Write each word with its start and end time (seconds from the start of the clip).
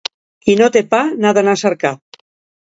Qui 0.45 0.55
no 0.61 0.69
té 0.75 0.81
pa 0.93 1.01
n'ha 1.19 1.35
d'anar 1.39 1.55
a 1.59 1.61
cercar. 1.65 1.93